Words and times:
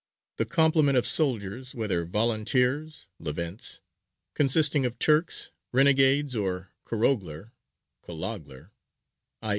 The 0.37 0.45
complement 0.47 0.97
of 0.97 1.05
soldiers, 1.05 1.75
whether 1.75 2.05
volunteers 2.05 3.05
(levents), 3.19 3.81
consisting 4.33 4.83
of 4.83 4.97
Turks, 4.97 5.51
renegades, 5.71 6.35
or 6.35 6.71
Kuroghler 6.85 7.51
(Kuloghler) 8.01 8.71
_i. 9.43 9.49